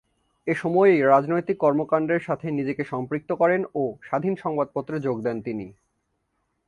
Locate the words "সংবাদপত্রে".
4.35-4.97